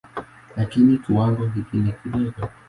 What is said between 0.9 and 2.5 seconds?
kiwango hiki ni kidogo.